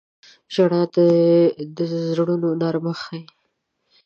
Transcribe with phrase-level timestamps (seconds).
[0.53, 0.81] •ژړا
[1.77, 3.21] د زړونو نرمښت ښيي.